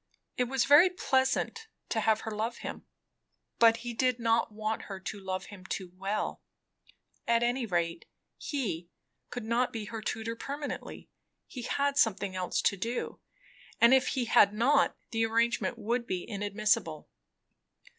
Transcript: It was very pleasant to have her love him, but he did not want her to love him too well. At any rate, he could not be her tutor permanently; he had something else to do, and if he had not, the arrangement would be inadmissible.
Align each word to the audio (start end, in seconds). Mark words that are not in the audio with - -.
It 0.35 0.45
was 0.45 0.65
very 0.65 0.89
pleasant 0.89 1.67
to 1.89 1.99
have 2.01 2.21
her 2.21 2.31
love 2.31 2.57
him, 2.65 2.87
but 3.59 3.77
he 3.85 3.93
did 3.93 4.19
not 4.19 4.51
want 4.51 4.85
her 4.85 4.99
to 4.99 5.19
love 5.19 5.45
him 5.53 5.63
too 5.63 5.91
well. 5.95 6.41
At 7.27 7.43
any 7.43 7.67
rate, 7.67 8.05
he 8.35 8.89
could 9.29 9.43
not 9.45 9.71
be 9.71 9.85
her 9.85 10.01
tutor 10.01 10.35
permanently; 10.35 11.11
he 11.45 11.61
had 11.61 11.97
something 11.99 12.35
else 12.35 12.63
to 12.63 12.75
do, 12.75 13.19
and 13.79 13.93
if 13.93 14.07
he 14.17 14.25
had 14.25 14.55
not, 14.55 14.97
the 15.11 15.23
arrangement 15.23 15.77
would 15.77 16.07
be 16.07 16.27
inadmissible. 16.27 17.07